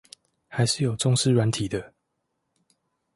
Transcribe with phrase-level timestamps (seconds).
[0.47, 1.93] 還是有重視軟體的